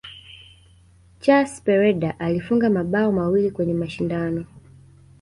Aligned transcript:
Chus 1.19 1.61
pereda 1.61 2.15
alifunga 2.19 2.69
mabao 2.69 3.11
mawili 3.11 3.51
kwenye 3.51 3.73
mashindano 3.73 4.45